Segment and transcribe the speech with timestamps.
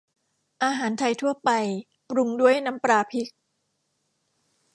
[0.63, 1.49] อาหารไทยทั่วไป
[2.09, 3.29] ปรุงด้วยน้ำปลาพริก